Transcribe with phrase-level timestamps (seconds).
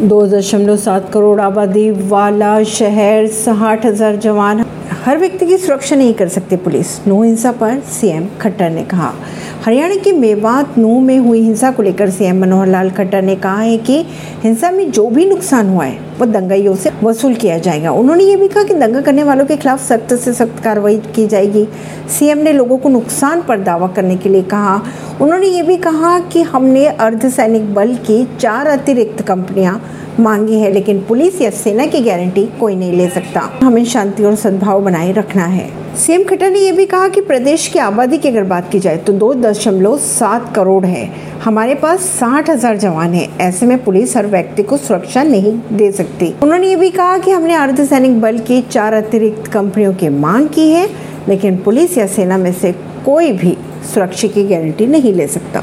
[0.00, 4.64] दो दशमलव सात करोड़ आबादी वाला शहर साठ हज़ार जवान
[5.04, 9.12] हर व्यक्ति की सुरक्षा नहीं कर सकती पुलिस। नो हिंसा पर सीएम खट्टर ने कहा।
[9.64, 13.60] हरियाणा के मेवात नू में हुई हिंसा को लेकर सीएम मनोहर लाल खट्टर ने कहा
[13.60, 14.04] है कि
[14.42, 18.36] हिंसा में जो भी नुकसान हुआ है, वो दंगाइयों से वसूल किया जाएगा। उन्होंने ये
[18.36, 21.66] भी कहा कि दंगा करने वालों के खिलाफ सख्त से सख्त कार्रवाई की जाएगी।
[22.18, 24.82] सीएम ने लोगों को नुकसान पर दावा करने के लिए कहा।
[25.20, 29.82] उन्होंने ये भी कहा कि हमने अर्धसैनिक बल की चार अतिरिक्त कंपनियाँ
[30.20, 34.34] मांगी है, लेकिन पुलिस या सेना की गारंटी कोई नहीं ले सकता। हमें शांति और
[34.36, 38.28] सद्भाव बनाए रखना है। सीएम खट्टर ने यह भी कहा कि प्रदेश की आबादी की
[38.28, 41.08] अगर बात की जाए तो दो दशमलव सात करोड़ है।
[41.44, 45.90] हमारे पास साठ हज़ार जवान है। ऐसे में पुलिस हर व्यक्ति को सुरक्षा नहीं दे
[45.92, 50.48] सकती। उन्होंने ये भी कहा कि हमने अर्धसैनिक बल की चार अतिरिक्त कंपनियों की मांग
[50.48, 50.88] की है,
[51.28, 52.72] लेकिन पुलिस या सेना में से
[53.04, 53.56] कोई भी
[53.94, 55.62] सुरक्षा की गारंटी नहीं ले सकता।